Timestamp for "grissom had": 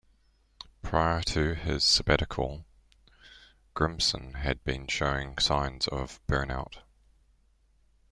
3.75-4.63